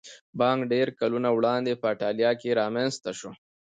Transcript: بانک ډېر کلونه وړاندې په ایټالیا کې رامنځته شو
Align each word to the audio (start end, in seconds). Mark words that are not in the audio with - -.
بانک 0.39 0.59
ډېر 0.73 0.87
کلونه 0.99 1.29
وړاندې 1.33 1.79
په 1.81 1.85
ایټالیا 1.91 2.31
کې 2.39 2.57
رامنځته 2.61 3.11
شو 3.19 3.31